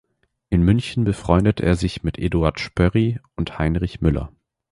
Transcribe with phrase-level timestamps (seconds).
[0.49, 4.31] In München befreundete er sich mit Eduard Spörri und Heinrich Müller.